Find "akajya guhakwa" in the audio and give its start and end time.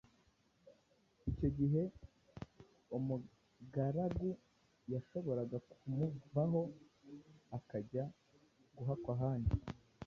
7.57-9.11